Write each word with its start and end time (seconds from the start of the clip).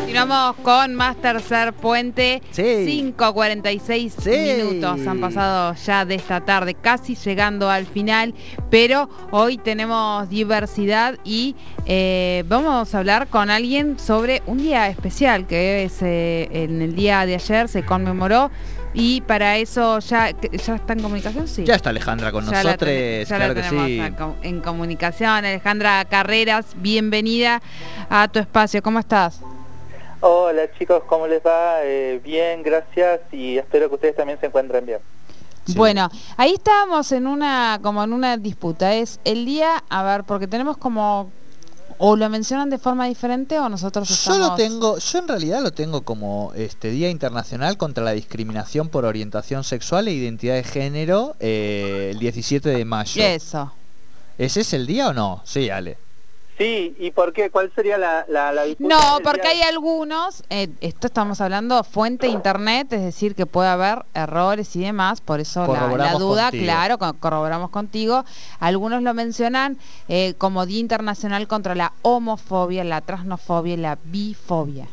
Continuamos 0.00 0.56
con 0.64 0.94
más 0.94 1.16
tercer 1.20 1.72
puente. 1.72 2.42
Sí. 2.50 2.62
5.46 3.16 4.10
Sí. 4.10 4.30
minutos 4.30 5.06
han 5.06 5.20
pasado 5.20 5.74
ya 5.74 6.04
de 6.04 6.14
esta 6.16 6.40
tarde, 6.40 6.74
casi 6.74 7.14
llegando 7.14 7.70
al 7.70 7.86
final, 7.86 8.34
pero 8.70 9.08
hoy 9.30 9.56
tenemos 9.58 10.28
diversidad 10.28 11.16
y 11.22 11.54
eh, 11.86 12.42
vamos 12.48 12.92
a 12.94 12.98
hablar 12.98 13.28
con 13.28 13.50
alguien 13.50 13.98
sobre 14.00 14.42
un 14.46 14.58
día 14.58 14.88
especial 14.88 15.46
que 15.46 15.84
es 15.84 15.98
eh, 16.02 16.48
en 16.50 16.82
el 16.82 16.96
día 16.96 17.24
de 17.26 17.34
ayer 17.36 17.68
se 17.68 17.84
conmemoró 17.84 18.50
y 18.92 19.20
para 19.20 19.58
eso 19.58 20.00
ya, 20.00 20.30
ya 20.30 20.74
está 20.74 20.94
en 20.94 21.02
comunicación, 21.02 21.46
sí. 21.46 21.62
Ya 21.64 21.76
está 21.76 21.90
Alejandra 21.90 22.32
con 22.32 22.44
Ya 22.46 22.50
la 22.50 22.62
nosotros, 22.64 22.90
ya 22.90 23.38
la 23.38 23.44
claro 23.44 23.54
que 23.54 23.62
tenemos 23.62 23.86
sí. 23.86 24.00
acá 24.00 24.28
en 24.42 24.60
comunicación. 24.60 25.30
Alejandra 25.44 26.04
Carreras, 26.06 26.74
bienvenida 26.76 27.62
a 28.08 28.26
tu 28.26 28.40
espacio. 28.40 28.82
¿Cómo 28.82 28.98
estás? 28.98 29.40
Hola 30.22 30.70
chicos, 30.78 31.02
¿cómo 31.06 31.26
les 31.26 31.42
va? 31.44 31.82
Eh, 31.82 32.20
bien, 32.22 32.62
gracias 32.62 33.20
y 33.32 33.56
espero 33.56 33.88
que 33.88 33.94
ustedes 33.94 34.16
también 34.16 34.38
se 34.38 34.46
encuentren 34.46 34.84
bien. 34.84 34.98
Sí. 35.64 35.74
Bueno, 35.74 36.10
ahí 36.36 36.52
estábamos 36.54 37.10
en 37.12 37.26
una 37.26 37.78
como 37.82 38.04
en 38.04 38.12
una 38.12 38.36
disputa. 38.36 38.94
Es 38.94 39.18
el 39.24 39.46
día, 39.46 39.82
a 39.88 40.02
ver, 40.02 40.24
porque 40.24 40.46
tenemos 40.46 40.76
como 40.76 41.30
o 41.96 42.16
lo 42.16 42.28
mencionan 42.28 42.68
de 42.70 42.78
forma 42.78 43.06
diferente 43.06 43.58
o 43.58 43.68
nosotros 43.68 44.08
Yo 44.08 44.14
estamos 44.14 44.38
lo 44.38 44.54
tengo, 44.56 44.98
yo 44.98 45.18
en 45.18 45.28
realidad 45.28 45.62
lo 45.62 45.70
tengo 45.72 46.02
como 46.02 46.52
este 46.54 46.90
Día 46.90 47.10
Internacional 47.10 47.76
contra 47.76 48.02
la 48.02 48.12
Discriminación 48.12 48.88
por 48.88 49.04
Orientación 49.04 49.64
Sexual 49.64 50.08
e 50.08 50.12
Identidad 50.12 50.54
de 50.54 50.64
Género 50.64 51.36
eh, 51.40 52.10
el 52.12 52.18
17 52.18 52.68
de 52.68 52.84
mayo. 52.84 53.22
Eso. 53.22 53.72
¿Ese 54.38 54.60
es 54.60 54.72
el 54.72 54.86
día 54.86 55.08
o 55.08 55.12
no? 55.12 55.42
Sí, 55.44 55.68
Ale. 55.68 55.98
Sí, 56.60 56.94
¿y 56.98 57.10
por 57.10 57.32
qué? 57.32 57.48
¿Cuál 57.48 57.72
sería 57.74 57.96
la, 57.96 58.26
la, 58.28 58.52
la 58.52 58.64
disputa 58.64 58.94
No, 58.94 59.20
porque 59.22 59.48
hay 59.48 59.62
algunos, 59.62 60.42
eh, 60.50 60.68
esto 60.82 61.06
estamos 61.06 61.40
hablando 61.40 61.82
fuente 61.84 62.28
internet, 62.28 62.92
es 62.92 63.00
decir, 63.02 63.34
que 63.34 63.46
puede 63.46 63.70
haber 63.70 64.04
errores 64.12 64.76
y 64.76 64.80
demás, 64.80 65.22
por 65.22 65.40
eso 65.40 65.66
la, 65.72 66.12
duda, 66.18 66.50
contigo. 66.50 66.64
claro, 66.64 66.98
co- 66.98 67.14
corroboramos 67.14 67.70
contigo. 67.70 68.26
Algunos 68.58 69.02
lo 69.02 69.14
mencionan 69.14 69.78
eh, 70.08 70.34
como 70.36 70.66
Día 70.66 70.80
Internacional 70.80 71.48
contra 71.48 71.74
la 71.74 71.94
homofobia, 72.02 72.84
la 72.84 73.00
transnofobia 73.00 73.72
y 73.72 73.78
la 73.78 73.98
bifobia. 74.04 74.86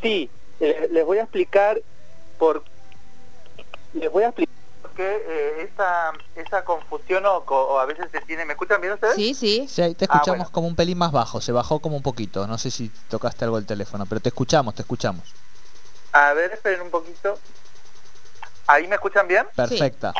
Sí, 0.00 0.30
eh, 0.60 0.88
les 0.90 1.04
voy 1.04 1.18
a 1.18 1.24
explicar 1.24 1.82
por 2.38 2.64
les 3.92 4.10
voy 4.10 4.22
a 4.22 4.28
explicar 4.28 4.55
qué 4.96 5.22
eh, 5.28 5.70
esa, 5.72 6.12
esa 6.34 6.64
confusión 6.64 7.24
o, 7.26 7.78
a 7.78 7.84
veces 7.86 8.06
se 8.10 8.20
tiene... 8.22 8.44
¿Me 8.44 8.54
escuchan 8.54 8.80
bien 8.80 8.94
ustedes? 8.94 9.14
Sí, 9.14 9.34
sí. 9.34 9.68
Sí, 9.68 9.82
ahí 9.82 9.94
te 9.94 10.06
Ah, 10.06 10.14
escuchamos 10.14 10.38
bueno. 10.38 10.52
como 10.52 10.66
un 10.68 10.74
pelín 10.76 10.98
más 10.98 11.12
bajo, 11.12 11.40
se 11.40 11.52
bajó 11.52 11.78
como 11.80 11.96
un 11.96 12.02
poquito. 12.02 12.46
No 12.46 12.58
sé 12.58 12.70
si 12.70 12.88
tocaste 13.08 13.44
algo 13.44 13.58
el 13.58 13.66
teléfono, 13.66 14.06
pero 14.06 14.20
te 14.20 14.30
escuchamos, 14.30 14.74
te 14.74 14.82
escuchamos. 14.82 15.32
A 16.12 16.32
ver, 16.32 16.52
esperen 16.52 16.80
un 16.80 16.90
poquito. 16.90 17.38
¿Ahí 18.66 18.88
me 18.88 18.96
escuchan 18.96 19.28
bien? 19.28 19.46
Perfecta. 19.54 20.12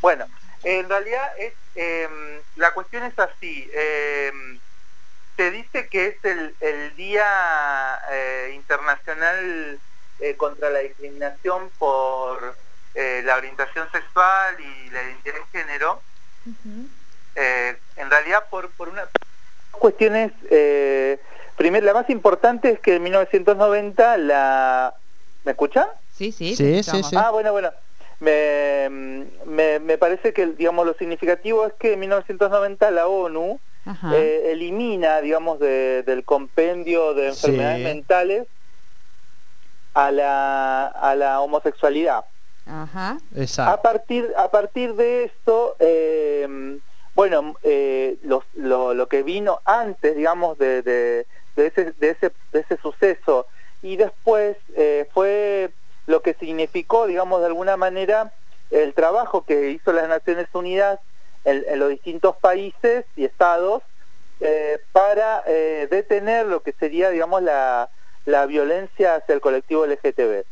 Bueno, 0.00 0.26
en 0.64 0.88
realidad 0.88 1.26
es 1.38 1.54
em, 1.74 2.40
la 2.56 2.72
cuestión 2.74 3.04
es 3.04 3.18
así. 3.18 3.70
em, 3.74 4.58
se 5.36 5.50
dice 5.50 5.88
que 5.88 6.08
es 6.08 6.16
el, 6.24 6.54
el 6.60 6.94
Día 6.96 7.24
eh, 8.10 8.52
Internacional 8.54 9.78
eh, 10.20 10.36
contra 10.36 10.68
la 10.70 10.80
Discriminación 10.80 11.70
por 11.78 12.54
eh, 12.94 13.22
la 13.24 13.36
orientación 13.36 13.90
sexual 13.90 14.56
y 14.60 14.90
la 14.90 15.02
identidad 15.02 15.34
de 15.34 15.58
género. 15.58 16.02
Eh, 17.34 17.76
en 17.96 18.10
realidad 18.10 18.44
por, 18.50 18.70
por 18.70 18.88
una 18.88 19.04
cuestiones 19.70 20.32
eh, 20.50 21.18
primero 21.56 21.86
la 21.86 21.94
más 21.94 22.10
importante 22.10 22.70
es 22.70 22.80
que 22.80 22.96
en 22.96 23.02
1990 23.04 24.16
la 24.18 24.94
¿me 25.44 25.52
escuchan? 25.52 25.86
Sí, 26.14 26.30
sí. 26.32 26.54
Sí, 26.56 26.74
escuchamos. 26.74 27.06
sí, 27.08 27.16
sí. 27.16 27.22
Ah, 27.24 27.30
bueno, 27.30 27.52
bueno. 27.52 27.72
Me, 28.20 28.88
me, 29.46 29.80
me 29.80 29.98
parece 29.98 30.32
que, 30.32 30.46
digamos, 30.46 30.86
lo 30.86 30.94
significativo 30.94 31.66
es 31.66 31.72
que 31.74 31.94
en 31.94 32.00
1990 32.00 32.90
la 32.92 33.08
ONU 33.08 33.58
eh, 34.12 34.50
elimina, 34.52 35.20
digamos, 35.20 35.58
de- 35.58 36.04
del 36.04 36.22
compendio 36.24 37.14
de 37.14 37.32
Sí. 37.32 37.46
enfermedades 37.48 37.80
mentales 37.82 38.46
a 39.94 40.12
la, 40.12 40.86
a 40.86 41.16
la 41.16 41.40
homosexualidad. 41.40 42.24
Ajá. 42.66 43.18
A 43.34 43.40
Exacto. 43.40 43.82
partir, 43.82 44.32
a 44.36 44.50
partir 44.50 44.94
de 44.94 45.24
esto, 45.24 45.76
eh, 45.78 46.78
bueno, 47.14 47.56
eh, 47.62 48.18
los- 48.22 48.44
lo, 48.54 48.94
lo 48.94 49.08
que 49.08 49.22
vino 49.22 49.60
antes, 49.64 50.16
digamos, 50.16 50.58
de, 50.58 50.82
de- 50.82 51.26
de 51.56 51.66
ese, 51.66 51.92
de, 51.92 52.10
ese, 52.10 52.32
de 52.52 52.60
ese 52.60 52.76
suceso 52.78 53.46
y 53.82 53.96
después 53.96 54.56
eh, 54.76 55.08
fue 55.12 55.70
lo 56.06 56.22
que 56.22 56.34
significó, 56.34 57.06
digamos, 57.06 57.40
de 57.40 57.46
alguna 57.46 57.76
manera 57.76 58.32
el 58.70 58.94
trabajo 58.94 59.44
que 59.44 59.70
hizo 59.70 59.92
las 59.92 60.08
Naciones 60.08 60.46
Unidas 60.54 60.98
en, 61.44 61.64
en 61.68 61.78
los 61.78 61.90
distintos 61.90 62.36
países 62.38 63.04
y 63.16 63.24
estados 63.26 63.82
eh, 64.40 64.78
para 64.92 65.42
eh, 65.46 65.88
detener 65.90 66.46
lo 66.46 66.62
que 66.62 66.72
sería, 66.72 67.10
digamos, 67.10 67.42
la, 67.42 67.90
la 68.24 68.46
violencia 68.46 69.16
hacia 69.16 69.34
el 69.34 69.40
colectivo 69.42 69.84
LGTB. 69.84 70.44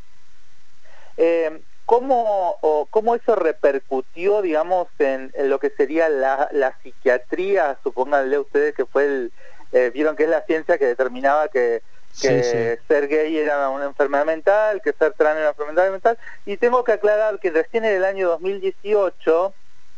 Eh, 1.17 1.63
¿cómo, 1.91 2.57
o 2.61 2.87
cómo 2.87 3.17
eso 3.17 3.35
repercutió, 3.35 4.43
digamos, 4.43 4.87
en, 5.01 5.33
en 5.35 5.51
lo 5.51 5.59
que 5.59 5.71
sería 5.71 6.09
la, 6.09 6.49
la 6.53 6.79
psiquiatría? 6.81 7.79
Supónganle 7.83 8.39
ustedes 8.39 8.77
que 8.77 8.87
fue 8.87 9.07
el... 9.07 9.33
eh, 9.73 9.91
vieron 9.93 10.15
que 10.15 10.23
es 10.23 10.31
la 10.31 10.43
ciencia 10.43 10.79
que 10.79 10.87
determinaba 10.87 11.49
que, 11.49 11.83
que 12.23 12.45
Sí, 12.45 12.49
sí. 12.49 12.85
ser 12.87 13.09
gay 13.09 13.37
era 13.37 13.69
una 13.71 13.87
enfermedad 13.87 14.25
mental, 14.25 14.81
que 14.83 14.93
ser 14.93 15.15
trans 15.15 15.39
era 15.39 15.51
una 15.51 15.51
enfermedad 15.51 15.91
mental. 15.91 16.17
Y 16.47 16.59
tengo 16.59 16.85
que 16.85 16.93
aclarar 16.93 17.41
que 17.41 17.51
recién 17.51 17.85
en 17.85 17.97
el 17.97 18.05
año 18.05 18.29
2018 18.29 19.53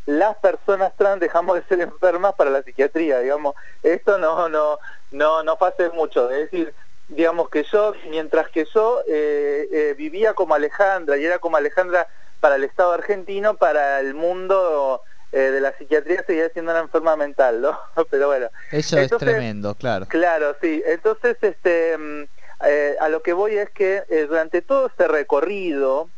las 0.07 0.35
personas 0.39 0.97
trans 0.97 1.21
dejamos 1.21 1.57
de 1.57 1.65
ser 1.65 1.83
enfermas 1.83 2.33
para 2.37 2.49
la 2.49 2.63
psiquiatría, 2.63 3.19
digamos. 3.19 3.55
Esto 3.83 4.17
no, 4.17 4.49
no, 4.49 4.79
no, 5.11 5.43
no 5.43 5.59
hace 5.61 5.91
mucho. 5.91 6.31
Es 6.31 6.51
decir, 6.51 6.73
digamos 7.09 7.49
que 7.51 7.65
yo, 7.65 7.95
mientras 8.09 8.49
que 8.49 8.67
yo 8.75 9.01
eh, 9.09 9.69
eh, 9.71 9.95
vivía 9.97 10.35
como 10.35 10.55
Alejandra 10.55 11.17
y 11.17 11.25
era 11.25 11.39
como 11.39 11.57
Alejandra 11.57 12.09
para 12.41 12.57
el 12.57 12.65
Estado 12.65 12.93
argentino, 12.93 13.57
para 13.57 14.01
el 14.01 14.15
mundo 14.15 15.03
eh, 15.31 15.39
de 15.39 15.61
la 15.61 15.77
psiquiatría 15.77 16.25
seguía 16.27 16.49
siendo 16.51 16.73
una 16.73 16.81
enferma 16.81 17.17
mental, 17.17 17.61
¿no? 17.61 17.79
Pero 18.11 18.29
bueno. 18.29 18.49
Eso 18.71 18.99
es 18.99 19.11
tremendo, 19.11 19.75
claro. 19.75 20.07
Claro, 20.09 20.57
sí. 20.61 20.83
Entonces, 20.87 21.37
este, 21.41 21.97
mm, 21.97 22.23
eh, 22.67 22.97
a 23.01 23.09
lo 23.09 23.23
que 23.23 23.33
voy 23.33 23.57
es 23.57 23.71
que 23.71 24.03
durante 24.29 24.63
todo 24.63 24.87
este 24.87 25.09
recorrido 25.09 26.09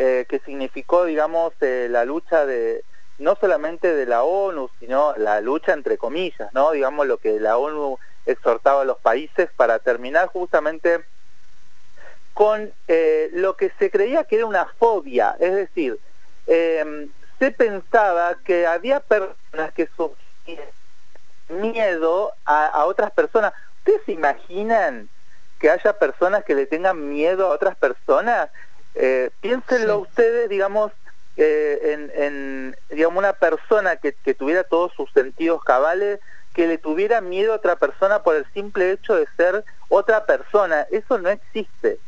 eh, 0.00 0.26
que 0.28 0.38
significó, 0.38 1.06
digamos, 1.06 1.52
eh, 1.60 1.88
la 1.90 2.04
lucha 2.04 2.46
de 2.46 2.84
no 3.18 3.36
solamente 3.40 3.92
de 3.92 4.06
la 4.06 4.22
ONU, 4.22 4.70
sino 4.78 5.12
la 5.16 5.40
lucha 5.40 5.72
entre 5.72 5.98
comillas, 5.98 6.54
¿no? 6.54 6.70
Digamos 6.70 7.08
lo 7.08 7.18
que 7.18 7.40
la 7.40 7.58
ONU 7.58 7.98
exhortaba 8.26 8.82
a 8.82 8.84
los 8.84 8.98
países 8.98 9.48
para 9.56 9.78
terminar 9.78 10.28
justamente 10.28 11.04
con 12.34 12.72
eh, 12.86 13.30
lo 13.32 13.56
que 13.56 13.72
se 13.78 13.90
creía 13.90 14.24
que 14.24 14.36
era 14.36 14.46
una 14.46 14.66
fobia, 14.78 15.36
es 15.40 15.54
decir, 15.54 15.98
eh, 16.46 17.08
se 17.38 17.50
pensaba 17.50 18.36
que 18.44 18.66
había 18.66 19.00
personas 19.00 19.72
que 19.74 19.88
sufrían 19.96 20.68
miedo 21.48 22.32
a, 22.44 22.66
a 22.66 22.84
otras 22.84 23.10
personas. 23.12 23.52
¿Ustedes 23.78 24.02
se 24.06 24.12
imaginan 24.12 25.08
que 25.58 25.70
haya 25.70 25.92
personas 25.94 26.44
que 26.44 26.54
le 26.54 26.66
tengan 26.66 27.08
miedo 27.08 27.46
a 27.46 27.54
otras 27.54 27.76
personas? 27.76 28.50
Eh, 28.94 29.30
piénsenlo 29.40 29.96
Sí. 29.96 30.02
ustedes, 30.02 30.48
digamos, 30.48 30.92
eh, 31.36 31.78
en, 31.82 32.12
en, 32.22 32.76
digamos, 32.90 33.18
una 33.18 33.32
persona 33.32 33.96
que, 33.96 34.12
que 34.12 34.34
tuviera 34.34 34.64
todos 34.64 34.92
sus 34.94 35.10
sentidos 35.12 35.62
cabales, 35.64 36.20
que 36.58 36.66
le 36.66 36.76
tuviera 36.76 37.20
miedo 37.20 37.52
a 37.52 37.56
otra 37.56 37.76
persona 37.76 38.20
por 38.24 38.34
el 38.34 38.44
simple 38.52 38.90
hecho 38.90 39.14
de 39.14 39.28
ser 39.36 39.64
otra 39.88 40.26
persona. 40.26 40.88
Eso 40.90 41.16
no 41.16 41.28
existe. 41.30 42.00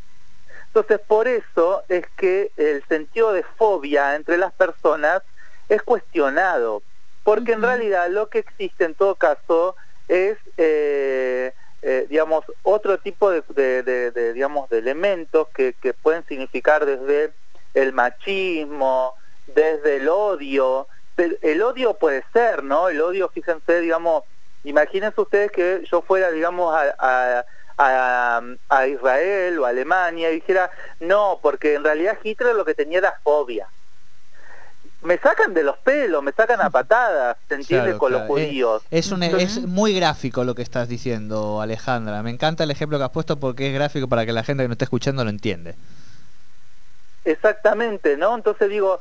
Entonces, 0.66 0.98
por 1.06 1.28
eso 1.28 1.84
es 1.88 2.04
que 2.16 2.50
el 2.56 2.84
sentido 2.88 3.32
de 3.32 3.44
fobia 3.56 4.16
entre 4.16 4.36
las 4.38 4.52
personas 4.52 5.22
es 5.68 5.80
cuestionado, 5.82 6.82
porque 7.22 7.52
en 7.52 7.62
realidad 7.62 8.08
lo 8.10 8.28
que 8.28 8.40
existe 8.40 8.86
en 8.86 8.96
todo 8.96 9.14
caso 9.14 9.76
es, 10.08 10.36
eh, 10.56 11.54
eh, 11.82 12.06
digamos, 12.10 12.44
otro 12.64 12.98
tipo 12.98 13.30
de, 13.30 13.44
de- 13.50 13.84
de- 13.84 14.10
de, 14.10 14.32
digamos, 14.32 14.68
de 14.68 14.78
elementos 14.78 15.46
que, 15.54 15.74
que 15.80 15.94
pueden 15.94 16.26
significar 16.26 16.84
desde 16.84 17.32
el 17.72 17.92
machismo, 17.92 19.14
desde 19.46 19.98
el 19.98 20.08
odio. 20.08 20.88
Pero 21.14 21.36
El 21.40 21.62
odio 21.62 21.94
puede 21.94 22.24
ser, 22.32 22.64
¿no? 22.64 22.88
El 22.88 23.00
odio, 23.00 23.28
fíjense, 23.32 23.80
digamos, 23.80 24.24
imagínense 24.64 25.20
ustedes 25.20 25.50
que 25.52 25.84
yo 25.90 26.02
fuera, 26.02 26.30
digamos, 26.30 26.74
a, 26.74 26.94
a- 26.98 27.44
a, 27.82 28.42
a 28.68 28.86
Israel 28.86 29.58
o 29.58 29.64
a 29.64 29.70
Alemania 29.70 30.30
y 30.30 30.34
dijera, 30.34 30.70
no, 31.00 31.38
porque 31.42 31.74
en 31.74 31.84
realidad 31.84 32.18
Hitler 32.22 32.54
lo 32.54 32.64
que 32.66 32.74
tenía 32.74 32.98
era 32.98 33.14
fobia. 33.24 33.68
me 35.02 35.16
sacan 35.16 35.54
de 35.54 35.62
los 35.62 35.78
pelos, 35.78 36.22
me 36.22 36.32
sacan 36.32 36.60
a 36.60 36.68
patadas, 36.68 37.38
¿se 37.48 37.54
entiende? 37.54 37.96
con 37.96 38.12
los 38.12 38.20
judíos. 38.26 38.82
Es, 38.90 39.10
un, 39.12 39.22
es 39.22 39.62
muy 39.62 39.94
gráfico 39.94 40.44
lo 40.44 40.54
que 40.54 40.60
estás 40.60 40.88
diciendo, 40.88 41.62
Alejandra. 41.62 42.22
Me 42.22 42.28
encanta 42.30 42.64
el 42.64 42.70
ejemplo 42.70 42.98
que 42.98 43.04
has 43.04 43.10
puesto 43.10 43.38
porque 43.40 43.68
es 43.68 43.72
gráfico 43.74 44.08
para 44.08 44.26
que 44.26 44.32
la 44.34 44.44
gente 44.44 44.62
que 44.64 44.68
no 44.68 44.72
esté 44.72 44.84
escuchando 44.84 45.24
lo 45.24 45.30
entiende. 45.30 45.74
Exactamente, 47.24 48.16
¿no? 48.16 48.34
Entonces 48.34 48.70
digo, 48.70 48.98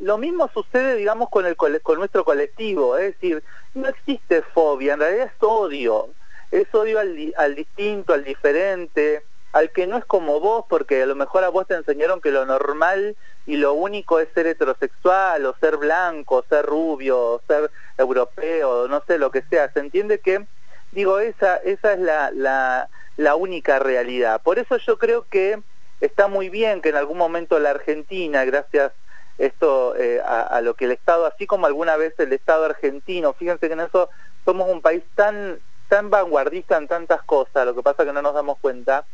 lo 0.00 0.18
mismo 0.18 0.48
sucede, 0.54 0.94
digamos, 0.94 1.28
con, 1.30 1.46
el, 1.46 1.56
con 1.56 1.98
nuestro 1.98 2.24
colectivo, 2.24 2.96
es 2.96 3.14
decir, 3.14 3.42
no 3.74 3.88
existe 3.88 4.42
fobia, 4.42 4.94
en 4.94 5.00
realidad 5.00 5.26
es 5.26 5.42
odio, 5.42 6.10
es 6.52 6.72
odio 6.72 7.00
al, 7.00 7.34
al 7.36 7.54
distinto, 7.56 8.12
al 8.14 8.22
diferente, 8.22 9.24
al 9.52 9.70
que 9.70 9.86
no 9.88 9.96
es 9.96 10.04
como 10.04 10.38
vos, 10.38 10.64
porque 10.68 11.02
a 11.02 11.06
lo 11.06 11.16
mejor 11.16 11.42
a 11.42 11.48
vos 11.48 11.66
te 11.66 11.74
enseñaron 11.74 12.20
que 12.20 12.30
lo 12.30 12.46
normal 12.46 13.16
y 13.46 13.56
lo 13.56 13.72
único 13.72 14.20
es 14.20 14.28
ser 14.32 14.46
heterosexual, 14.46 15.44
o 15.46 15.56
ser 15.58 15.76
blanco, 15.76 16.36
o 16.36 16.44
ser 16.48 16.64
rubio, 16.64 17.18
o 17.18 17.42
ser 17.48 17.70
europeo, 17.98 18.86
no 18.86 19.02
sé, 19.08 19.18
lo 19.18 19.30
que 19.30 19.42
sea. 19.42 19.72
Se 19.72 19.80
entiende 19.80 20.20
que, 20.20 20.46
digo, 20.92 21.18
esa, 21.18 21.56
esa 21.56 21.94
es 21.94 21.98
la, 21.98 22.88
la 23.16 23.34
única 23.34 23.78
realidad. 23.78 24.40
Por 24.42 24.58
eso 24.58 24.76
yo 24.76 24.98
creo 24.98 25.26
que 25.28 25.58
está 26.00 26.28
muy 26.28 26.48
bien 26.48 26.80
que 26.82 26.90
en 26.90 26.96
algún 26.96 27.18
momento 27.18 27.58
la 27.58 27.70
Argentina, 27.70 28.44
gracias 28.44 28.92
esto 29.38 29.94
eh, 29.96 30.20
a, 30.24 30.42
a, 30.42 30.60
lo 30.62 30.74
que 30.74 30.86
el 30.86 30.92
Estado, 30.92 31.26
así 31.26 31.46
como 31.46 31.66
alguna 31.66 31.96
vez 31.96 32.14
el 32.18 32.32
Estado 32.32 32.64
argentino, 32.64 33.34
fíjense 33.34 33.66
que 33.66 33.74
en 33.74 33.80
eso 33.80 34.08
somos 34.44 34.68
un 34.70 34.80
país 34.80 35.02
tan 35.14 35.58
tan 35.88 36.10
vanguardista 36.10 36.76
en 36.76 36.88
tantas 36.88 37.22
cosas, 37.22 37.64
lo 37.64 37.74
que 37.74 37.82
pasa 37.82 38.04
que 38.04 38.12
no 38.12 38.22
nos 38.22 38.34
damos 38.34 38.58
cuenta, 38.58 39.04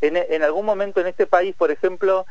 en, 0.00 0.42
algún 0.42 0.66
momento 0.66 1.00
en 1.00 1.06
este 1.06 1.26
país, 1.26 1.54
por 1.56 1.70
ejemplo, 1.70 2.26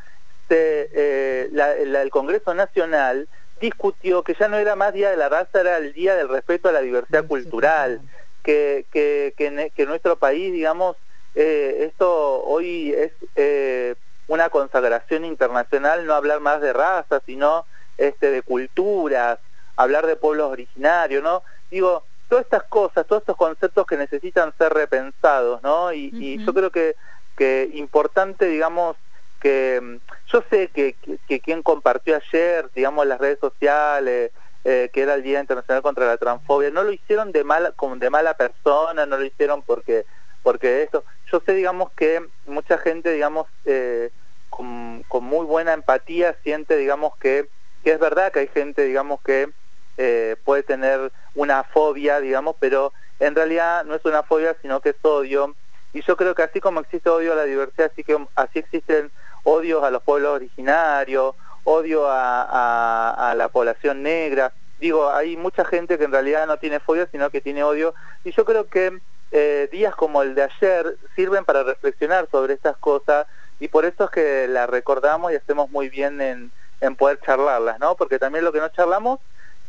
eh, 0.48 1.50
el 1.52 2.10
Congreso 2.10 2.54
Nacional 2.54 3.28
discutió 3.60 4.22
que 4.22 4.36
ya 4.38 4.48
no 4.48 4.56
era 4.56 4.76
más 4.76 4.92
Día 4.92 5.10
de 5.10 5.16
la 5.16 5.28
Raza, 5.28 5.60
era 5.60 5.78
el 5.78 5.92
Día 5.92 6.14
del 6.14 6.28
Respeto 6.28 6.68
a 6.68 6.72
la 6.72 6.80
Diversidad 6.80 7.26
Cultural, 7.26 8.00
que, 8.42 8.86
que, 8.92 9.34
que, 9.74 9.86
nuestro 9.86 10.16
país, 10.16 10.52
digamos, 10.52 10.96
eh, 11.36 11.84
esto 11.88 12.42
hoy 12.42 12.92
es 12.92 13.12
eh, 13.36 13.94
una 14.26 14.50
consagración 14.50 15.24
internacional, 15.24 16.04
no 16.06 16.14
hablar 16.14 16.40
más 16.40 16.60
de 16.60 16.72
raza, 16.72 17.20
sino 17.24 17.64
este, 17.96 18.30
de 18.30 18.42
culturas, 18.42 19.38
hablar 19.76 20.06
de 20.06 20.16
pueblos 20.16 20.50
originarios, 20.50 21.22
¿no? 21.22 21.42
Digo, 21.70 22.02
todas 22.28 22.44
estas 22.44 22.64
cosas, 22.64 23.06
todos 23.06 23.22
estos 23.22 23.36
conceptos 23.36 23.86
que 23.86 23.96
necesitan 23.96 24.52
ser 24.58 24.72
repensados, 24.72 25.62
¿no? 25.62 25.92
y 25.92 26.44
yo 26.44 26.52
creo 26.52 26.70
que 26.70 26.96
que 27.36 27.70
importante, 27.74 28.46
digamos, 28.46 28.96
que 29.40 29.80
mm, 29.80 29.96
yo 30.32 30.42
sé 30.50 30.68
que, 30.68 30.96
que, 31.28 31.40
quien 31.40 31.62
compartió 31.62 32.16
ayer, 32.16 32.68
digamos, 32.74 33.06
las 33.06 33.20
redes 33.20 33.38
sociales, 33.38 34.32
eh, 34.64 34.90
que 34.92 35.02
era 35.02 35.14
el 35.14 35.22
Día 35.22 35.40
Internacional 35.40 35.82
contra 35.82 36.06
la 36.06 36.16
Transfobia, 36.16 36.70
no 36.70 36.82
lo 36.82 36.92
hicieron 36.92 37.30
de 37.30 37.44
mala, 37.44 37.70
como 37.72 37.96
de 37.96 38.10
mala 38.10 38.34
persona, 38.34 39.06
no 39.06 39.16
lo 39.16 39.24
hicieron 39.24 39.62
porque, 39.62 40.06
porque 40.46 40.84
eso. 40.84 41.02
Yo 41.32 41.42
sé, 41.44 41.54
digamos, 41.54 41.90
que 41.96 42.24
mucha 42.46 42.78
gente, 42.78 43.10
digamos, 43.10 43.48
eh, 43.64 44.10
con, 44.48 45.02
muy 45.22 45.44
buena 45.44 45.72
empatía 45.72 46.36
siente, 46.44 46.76
digamos, 46.76 47.16
que, 47.16 47.48
que 47.82 47.90
es 47.90 47.98
verdad 47.98 48.30
que 48.30 48.38
hay 48.38 48.46
gente, 48.46 48.84
digamos, 48.84 49.20
que 49.22 49.50
eh, 49.96 50.36
puede 50.44 50.62
tener 50.62 51.10
una 51.34 51.64
fobia, 51.64 52.20
digamos, 52.20 52.54
pero 52.60 52.92
en 53.18 53.34
realidad 53.34 53.84
no 53.86 53.96
es 53.96 54.04
una 54.04 54.22
fobia, 54.22 54.56
sino 54.62 54.80
que 54.80 54.90
es 54.90 54.96
odio 55.02 55.56
y 55.92 56.02
yo 56.02 56.16
creo 56.16 56.32
que 56.36 56.42
así 56.44 56.60
como 56.60 56.78
existe 56.78 57.10
odio 57.10 57.32
a 57.32 57.36
la 57.36 57.42
diversidad, 57.42 57.90
así, 57.90 58.04
que, 58.04 58.16
así 58.36 58.60
existen 58.60 59.10
odios 59.42 59.82
a 59.82 59.90
los 59.90 60.04
pueblos 60.04 60.36
originarios, 60.36 61.34
odio 61.64 62.04
a, 62.06 63.34
la 63.36 63.48
población 63.48 64.04
negra. 64.04 64.52
Digo, 64.78 65.10
hay 65.10 65.36
mucha 65.36 65.64
gente 65.64 65.98
que 65.98 66.04
en 66.04 66.12
realidad 66.12 66.46
no 66.46 66.58
tiene 66.58 66.78
fobia, 66.78 67.08
sino 67.10 67.30
que 67.30 67.40
tiene 67.40 67.64
odio. 67.64 67.94
Y 68.22 68.30
yo 68.30 68.44
creo 68.44 68.68
que 68.68 69.00
eh, 69.38 69.68
días 69.70 69.94
como 69.94 70.22
el 70.22 70.34
de 70.34 70.44
ayer 70.44 70.96
sirven 71.14 71.44
para 71.44 71.62
reflexionar 71.62 72.26
sobre 72.30 72.54
estas 72.54 72.74
cosas 72.78 73.26
y 73.60 73.68
por 73.68 73.84
eso 73.84 74.04
es 74.04 74.10
que 74.10 74.48
la 74.48 74.66
recordamos 74.66 75.30
y 75.30 75.34
hacemos 75.34 75.70
muy 75.70 75.90
bien 75.90 76.22
en, 76.22 76.50
en 76.80 76.96
poder 76.96 77.20
charlarlas, 77.20 77.78
¿no? 77.78 77.96
Porque 77.96 78.18
también 78.18 78.46
lo 78.46 78.52
que 78.52 78.60
no 78.60 78.70
charlamos 78.70 79.20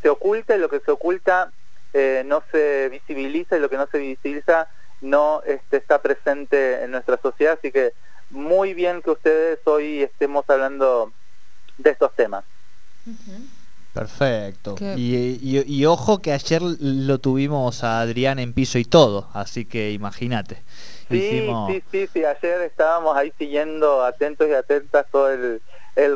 se 0.01 0.07
oculta 0.07 0.55
y 0.55 0.59
lo 0.59 0.69
que 0.69 0.79
se 0.79 0.89
oculta 0.89 1.51
eh, 1.93 2.23
no 2.25 2.43
se 2.49 2.87
visibiliza 2.87 3.57
y 3.57 3.59
lo 3.59 3.69
que 3.69 3.75
no 3.75 3.87
se 3.87 3.97
visibiliza 3.97 4.69
no 5.01 5.41
este, 5.45 5.75
está 5.75 6.01
presente 6.01 6.85
en 6.85 6.91
nuestra 6.91 7.17
sociedad, 7.17 7.57
así 7.59 7.69
que 7.69 7.91
muy 8.29 8.73
bien 8.73 9.01
que 9.01 9.11
ustedes 9.11 9.59
hoy 9.65 10.01
estemos 10.01 10.49
hablando 10.49 11.11
de 11.77 11.89
estos 11.89 12.15
temas. 12.15 12.45
Perfecto. 13.97 14.75
Y, 14.95 15.85
ojo 15.85 16.21
que 16.21 16.31
ayer 16.31 16.61
lo 16.61 17.19
tuvimos 17.19 17.83
a 17.83 18.01
Adrián 18.01 18.39
en 18.39 18.53
piso 18.53 18.77
y 18.77 18.85
todo, 18.85 19.29
así 19.33 19.65
que 19.65 19.91
imagínate. 19.91 20.63
Sí, 21.09 21.49
sí, 21.91 22.07
sí, 22.11 22.25
ayer 22.25 22.61
estábamos 22.61 23.15
ahí 23.15 23.33
siguiendo 23.37 24.03
atentos 24.03 24.47
y 24.49 24.53
atentas 24.53 25.05
todo 25.11 25.31
el, 25.31 25.61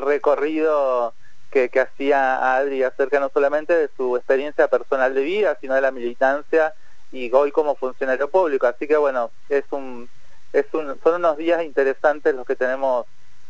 recorrido 0.02 1.14
que, 1.50 1.70
que 1.70 1.80
hacía 1.80 2.56
Adri 2.56 2.84
acerca 2.84 3.20
no 3.20 3.30
solamente 3.34 3.74
de 3.74 3.90
su 3.98 4.16
experiencia 4.16 4.68
personal 4.68 5.16
de 5.16 5.22
vida, 5.22 5.58
sino 5.60 5.76
de 5.76 5.82
la 5.82 5.92
militancia 5.92 6.74
y 7.12 7.32
hoy 7.32 7.52
como 7.52 7.76
funcionario 7.76 8.30
público. 8.30 8.68
Así 8.68 8.88
que 8.88 8.98
bueno, 8.98 9.32
es 9.50 9.66
un, 9.72 10.10
es 10.54 10.66
un, 10.74 11.00
son 11.04 11.16
unos 11.16 11.38
días 11.38 11.64
interesantes 11.64 12.36
los 12.36 12.46
que 12.46 12.56
tenemos 12.56 13.06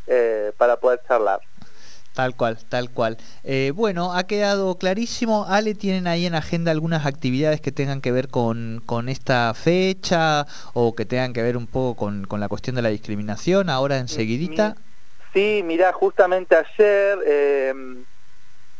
eh, 0.08 0.52
para 0.58 0.78
poder 0.78 1.02
charlar. 1.08 1.42
Tal 2.14 2.36
cual, 2.36 2.58
tal 2.68 2.90
cual. 2.90 3.18
Eh, 3.44 3.72
bueno, 3.74 4.14
ha 4.14 4.24
quedado 4.24 4.78
clarísimo. 4.78 5.46
Ale, 5.48 5.76
¿tienen 5.76 6.08
ahí 6.08 6.26
en 6.26 6.36
agenda 6.36 6.72
algunas 6.72 7.06
actividades 7.06 7.62
que 7.62 7.72
tengan 7.72 8.02
que 8.02 8.12
ver 8.12 8.28
con, 8.28 8.84
con 8.86 9.08
esta 9.08 9.54
fecha 9.54 10.46
o 10.74 10.94
que 10.94 11.06
tengan 11.06 11.32
que 11.32 11.42
ver 11.42 11.56
un 11.56 11.68
poco 11.68 11.96
con, 11.96 12.26
con 12.26 12.42
la 12.42 12.50
cuestión 12.50 12.76
de 12.76 12.82
la 12.82 12.90
discriminación 12.90 13.70
ahora 13.70 13.98
enseguidita? 13.98 14.76
Sí, 15.34 15.62
mira, 15.64 15.94
justamente 15.94 16.56
ayer 16.56 17.20
eh, 17.26 17.74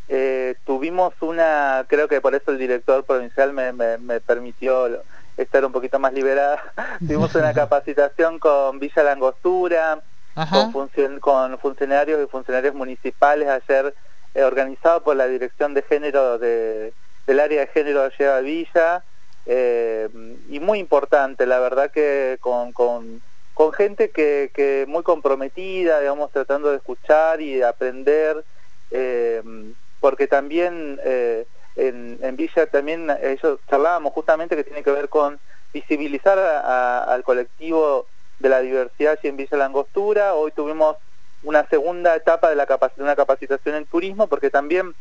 eh, 0.08 0.54
tuvimos 0.66 1.14
una, 1.20 1.86
creo 1.88 2.08
que 2.08 2.20
por 2.20 2.34
eso 2.34 2.50
el 2.50 2.58
director 2.58 3.04
provincial 3.04 3.54
me, 3.54 3.72
me, 3.72 4.20
permitió 4.20 5.02
estar 5.38 5.64
un 5.64 5.72
poquito 5.72 5.98
más 5.98 6.12
liberada, 6.12 6.62
tuvimos 6.98 7.34
una 7.34 7.54
capacitación 7.54 8.38
con 8.38 8.78
Villa 8.78 9.02
Langostura, 9.02 10.02
con, 11.20 11.58
funcionarios 11.58 12.22
y 12.22 12.26
funcionarios 12.30 12.74
municipales 12.74 13.48
ayer 13.48 13.94
eh, 14.34 14.42
organizado 14.42 15.02
por 15.02 15.16
la 15.16 15.26
Dirección 15.26 15.74
de 15.74 15.82
Género 15.82 16.38
de, 16.38 16.92
del 17.26 17.40
área 17.40 17.60
de 17.60 17.66
género 17.68 18.02
de 18.02 18.12
Lleva 18.18 18.40
Villa 18.40 19.04
eh, 19.44 20.08
y 20.48 20.60
muy 20.60 20.78
importante, 20.78 21.46
la 21.46 21.58
verdad 21.58 21.90
que 21.90 22.38
con, 22.40 22.72
con, 22.72 23.20
gente 23.76 24.10
que, 24.10 24.84
muy 24.88 25.02
comprometida, 25.02 26.00
digamos, 26.00 26.32
tratando 26.32 26.70
de 26.70 26.78
escuchar 26.78 27.40
y 27.40 27.56
de 27.56 27.64
aprender. 27.64 28.44
Eh, 28.90 29.42
porque 30.00 30.26
también 30.26 30.98
en, 31.76 32.36
Villa 32.36 32.66
también 32.66 33.08
ellos 33.22 33.60
charlábamos 33.70 34.12
justamente 34.12 34.56
que 34.56 34.64
tiene 34.64 34.82
que 34.82 34.90
ver 34.90 35.08
con 35.08 35.38
visibilizar 35.72 36.38
al 36.38 37.22
colectivo 37.22 38.06
de 38.38 38.48
la 38.48 38.60
diversidad 38.60 39.18
y 39.22 39.28
en 39.28 39.36
Villa 39.36 39.56
Langostura. 39.56 40.34
Hoy 40.34 40.52
tuvimos 40.52 40.96
una 41.42 41.66
segunda 41.68 42.14
etapa 42.14 42.50
de, 42.50 42.56
la 42.56 42.66
una 42.98 43.16
capacitación 43.16 43.74
en 43.74 43.86
turismo, 43.86 44.26
porque 44.26 44.50
también 44.50 44.94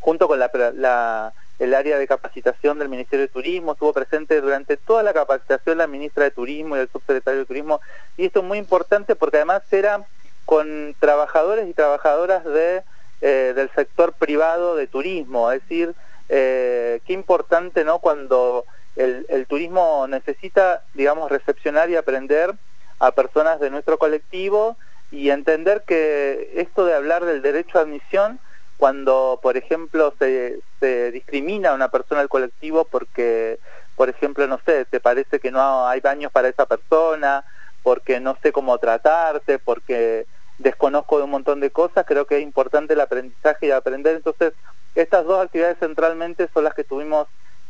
junto 0.00 0.28
con 0.28 0.40
el 0.40 1.74
área 1.74 1.98
de 1.98 2.06
capacitación 2.06 2.78
del 2.78 2.88
Ministerio 2.88 3.26
de 3.26 3.32
Turismo, 3.32 3.72
estuvo 3.72 3.92
presente 3.92 4.40
durante 4.40 4.76
toda 4.76 5.02
la 5.02 5.12
capacitación 5.12 5.78
la 5.78 5.86
ministra 5.86 6.24
de 6.24 6.30
Turismo 6.30 6.76
y 6.76 6.80
el 6.80 6.88
subsecretario 6.88 7.40
de 7.40 7.46
Turismo, 7.46 7.80
y 8.16 8.26
esto 8.26 8.40
es 8.40 8.44
muy 8.46 8.58
importante 8.58 9.16
porque 9.16 9.38
además 9.38 9.62
era 9.72 10.04
con 10.44 10.94
trabajadores 11.00 11.68
y 11.68 11.72
trabajadoras 11.74 12.44
de 12.44 12.84
eh, 13.22 13.54
del 13.56 13.70
sector 13.70 14.12
privado 14.12 14.76
de 14.76 14.86
turismo, 14.88 15.50
es 15.50 15.62
decir, 15.62 15.94
eh, 16.28 17.00
qué 17.06 17.14
importante 17.14 17.82
no 17.82 17.98
cuando 17.98 18.66
el, 18.96 19.46
turismo 19.46 20.06
necesita, 20.08 20.82
digamos, 20.94 21.30
recepcionar 21.30 21.90
y 21.90 21.96
aprender 21.96 22.54
a 22.98 23.12
personas 23.12 23.60
de 23.60 23.70
nuestro 23.70 23.98
colectivo 23.98 24.76
y 25.10 25.30
entender 25.30 25.84
que 25.86 26.52
esto 26.56 26.84
de 26.84 26.94
hablar 26.94 27.24
del 27.24 27.42
derecho 27.42 27.78
a 27.78 27.82
admisión, 27.82 28.40
cuando, 28.78 29.38
por 29.42 29.56
ejemplo, 29.56 30.14
se, 30.18 30.60
se 30.80 31.10
discrimina 31.12 31.70
a 31.70 31.74
una 31.74 31.88
persona 31.88 32.20
del 32.20 32.28
colectivo 32.28 32.84
porque, 32.84 33.58
por 33.94 34.08
ejemplo, 34.08 34.46
no 34.46 34.60
sé, 34.64 34.84
te 34.86 35.00
parece 35.00 35.40
que 35.40 35.50
no 35.50 35.86
hay 35.86 36.00
baños 36.00 36.32
para 36.32 36.48
esa 36.48 36.66
persona, 36.66 37.44
porque 37.82 38.18
no 38.18 38.36
sé 38.42 38.50
cómo 38.52 38.76
tratarte, 38.78 39.58
porque 39.58 40.26
desconozco 40.58 41.18
de 41.18 41.24
un 41.24 41.30
montón 41.30 41.60
de 41.60 41.70
cosas, 41.70 42.04
creo 42.06 42.26
que 42.26 42.38
es 42.38 42.42
importante 42.42 42.94
el 42.94 43.00
aprendizaje 43.00 43.66
y 43.66 43.70
aprender. 43.70 44.16
Entonces, 44.16 44.54
estas 44.94 45.24
dos 45.24 45.44
actividades 45.44 45.78
centralmente 45.78 46.48
son 46.52 46.64
las 46.64 46.74
que 46.74 46.84
tuvimos 46.84 47.28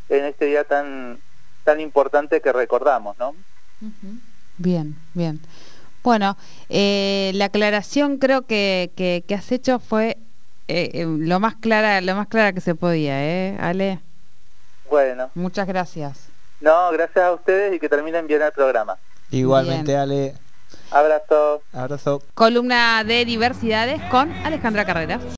en 0.09 0.25
este 0.25 0.47
día 0.47 0.65
tan, 0.65 1.19
tan 1.65 1.81
importante 1.81 2.41
que 2.41 2.53
recordamos, 2.53 3.19
¿no? 3.19 3.35
Bien, 4.59 4.97
bien. 5.15 5.41
Bueno, 6.03 6.37
eh, 6.69 7.33
la 7.35 7.47
aclaración 7.47 8.19
creo 8.19 8.43
que, 8.43 8.93
que, 8.97 9.35
has 9.35 9.51
hecho 9.51 9.81
fue 9.81 10.19
eh, 10.69 10.91
eh, 10.95 11.05
lo 11.05 11.41
más 11.41 11.57
clara, 11.57 12.01
lo 12.01 12.15
más 12.15 12.29
clara 12.29 12.53
que 12.53 12.61
se 12.61 12.75
podía, 12.75 13.25
¿eh, 13.25 13.59
Ale? 13.61 14.01
Bueno. 14.89 15.31
Muchas 15.35 15.67
gracias. 15.67 16.29
No, 16.61 16.91
gracias 16.93 17.25
a 17.25 17.33
ustedes 17.33 17.75
y 17.75 17.81
que 17.81 17.89
terminen 17.89 18.27
bien 18.27 18.41
el 18.43 18.53
programa. 18.53 18.97
Igualmente, 19.31 19.97
Ale. 19.97 20.35
Abrazo. 20.91 21.63
Abrazo. 21.73 22.23
Columna 22.35 23.03
de 23.05 23.25
diversidades 23.25 24.01
con 24.11 24.31
Alejandra 24.45 24.85
Carreras. 24.85 25.23